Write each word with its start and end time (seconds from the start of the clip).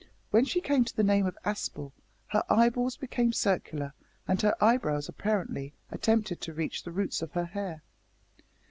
When 0.31 0.45
she 0.45 0.61
came 0.61 0.83
to 0.85 0.95
the 0.95 1.03
name 1.03 1.27
of 1.27 1.37
Aspel 1.45 1.91
her 2.29 2.43
eyeballs 2.49 2.97
became 2.97 3.31
circular, 3.33 3.93
and 4.27 4.41
her 4.41 4.55
eyebrows 4.59 5.07
apparently 5.07 5.73
attempted 5.91 6.41
to 6.41 6.53
reach 6.53 6.81
the 6.81 6.91
roots 6.91 7.21
of 7.21 7.33
her 7.33 7.45
hair. 7.45 7.83